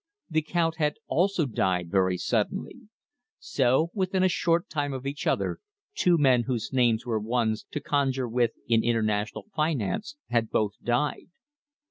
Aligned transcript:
The 0.31 0.41
Count 0.41 0.77
had 0.77 0.95
also 1.05 1.45
died 1.45 1.91
very 1.91 2.17
suddenly. 2.17 2.89
So 3.37 3.91
within 3.93 4.23
a 4.23 4.27
short 4.27 4.67
time 4.67 4.93
of 4.93 5.05
each 5.05 5.27
other 5.27 5.59
two 5.93 6.17
men 6.17 6.45
whose 6.47 6.73
names 6.73 7.05
were 7.05 7.19
ones 7.19 7.67
to 7.69 7.79
conjure 7.79 8.27
with 8.27 8.53
in 8.67 8.83
international 8.83 9.45
finance 9.55 10.15
had 10.29 10.49
both 10.49 10.73
died! 10.81 11.27